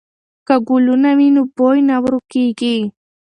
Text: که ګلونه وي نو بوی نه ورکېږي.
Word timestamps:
که 0.47 0.55
ګلونه 0.69 1.09
وي 1.17 1.27
نو 1.35 1.41
بوی 1.55 1.79
نه 1.89 1.95
ورکېږي. 2.03 2.77